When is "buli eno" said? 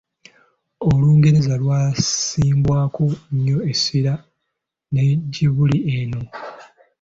5.55-6.21